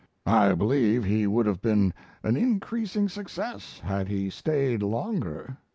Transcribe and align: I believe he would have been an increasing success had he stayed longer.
I 0.25 0.53
believe 0.53 1.03
he 1.03 1.27
would 1.27 1.45
have 1.45 1.61
been 1.61 1.93
an 2.23 2.35
increasing 2.35 3.07
success 3.07 3.79
had 3.81 4.07
he 4.07 4.31
stayed 4.31 4.81
longer. 4.81 5.57